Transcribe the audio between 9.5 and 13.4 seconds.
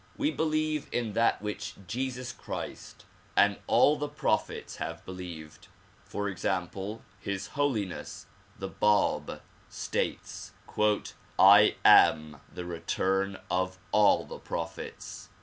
states *'I am the return